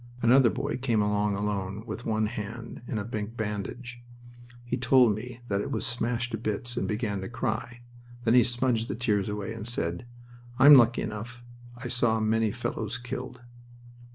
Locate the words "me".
5.13-5.41